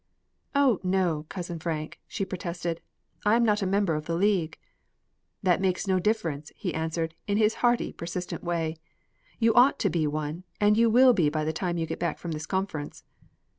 [0.55, 2.81] "O no, Cousin Frank," she protested.
[3.23, 4.57] "I am not a member of the League."
[5.43, 8.77] "That makes no difference," he answered, in his hearty, persistent way.
[9.37, 12.17] "You ought to be one, and you will be by the time you get back
[12.17, 13.03] from this conference."